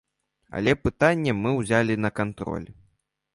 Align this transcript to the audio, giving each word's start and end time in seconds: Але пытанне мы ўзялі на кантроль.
Але 0.59 0.73
пытанне 0.85 1.35
мы 1.41 1.51
ўзялі 1.59 1.99
на 2.07 2.13
кантроль. 2.21 2.67